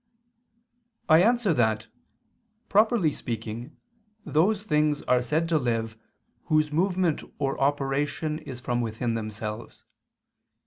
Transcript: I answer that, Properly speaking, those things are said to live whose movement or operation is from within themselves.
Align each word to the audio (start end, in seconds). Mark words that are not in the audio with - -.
I 1.07 1.21
answer 1.21 1.53
that, 1.53 1.85
Properly 2.69 3.11
speaking, 3.11 3.77
those 4.25 4.63
things 4.63 5.03
are 5.03 5.21
said 5.21 5.47
to 5.49 5.59
live 5.59 5.95
whose 6.45 6.71
movement 6.71 7.21
or 7.37 7.61
operation 7.61 8.39
is 8.39 8.59
from 8.59 8.81
within 8.81 9.13
themselves. 9.13 9.83